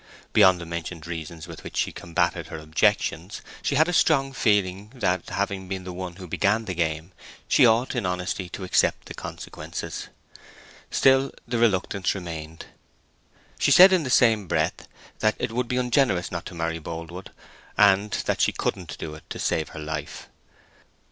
[0.33, 4.91] Beyond the mentioned reasons with which she combated her objections, she had a strong feeling
[4.95, 7.11] that, having been the one who began the game,
[7.47, 10.07] she ought in honesty to accept the consequences.
[10.89, 12.65] Still the reluctance remained.
[13.59, 14.87] She said in the same breath
[15.19, 17.29] that it would be ungenerous not to marry Boldwood,
[17.77, 20.27] and that she couldn't do it to save her life.